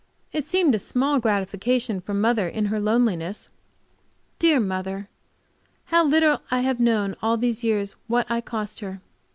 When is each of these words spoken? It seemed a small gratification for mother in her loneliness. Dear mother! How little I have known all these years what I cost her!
It 0.33 0.45
seemed 0.47 0.73
a 0.73 0.79
small 0.79 1.19
gratification 1.19 2.01
for 2.01 2.15
mother 2.15 2.47
in 2.49 2.65
her 2.73 2.79
loneliness. 2.79 3.49
Dear 4.39 4.59
mother! 4.59 5.09
How 5.85 6.03
little 6.07 6.41
I 6.49 6.61
have 6.61 6.79
known 6.79 7.15
all 7.21 7.37
these 7.37 7.63
years 7.63 7.95
what 8.07 8.25
I 8.27 8.41
cost 8.41 8.79
her! 8.79 8.99